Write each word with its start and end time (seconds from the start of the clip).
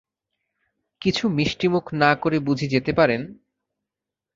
কিছু 1.01 1.23
মিষ্টিমুখ 1.29 1.85
না 1.93 2.11
করে 2.15 2.37
বুঝি 2.39 2.67
যেতে 2.67 2.91
পারেন! 2.93 3.21